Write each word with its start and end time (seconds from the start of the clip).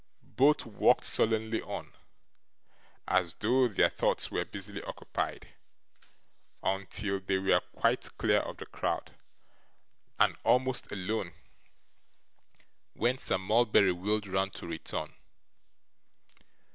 Both 0.35 0.65
walked 0.65 1.03
sullenly 1.03 1.61
on, 1.61 1.93
as 3.07 3.35
though 3.35 3.67
their 3.67 3.91
thoughts 3.91 4.31
were 4.31 4.43
busily 4.45 4.81
occupied, 4.81 5.49
until 6.63 7.19
they 7.19 7.37
were 7.37 7.61
quite 7.75 8.09
clear 8.17 8.39
of 8.39 8.57
the 8.57 8.65
crowd, 8.65 9.13
and 10.19 10.35
almost 10.43 10.91
alone, 10.91 11.33
when 12.95 13.19
Sir 13.19 13.37
Mulberry 13.37 13.91
wheeled 13.91 14.25
round 14.25 14.55
to 14.55 14.65
return. 14.65 15.13